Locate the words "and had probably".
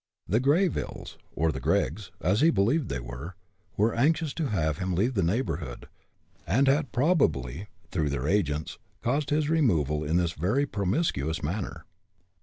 6.47-7.67